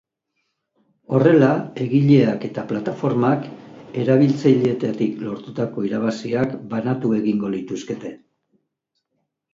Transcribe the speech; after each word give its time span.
Horrela, 1.17 1.49
egileak 1.83 2.47
eta 2.47 2.63
plataformak 2.71 3.45
erabiltzaileetatik 4.05 5.21
lortutako 5.27 5.87
irabaziak 5.91 6.59
banatu 6.75 7.17
egingo 7.23 7.53
lituzkete. 7.59 8.17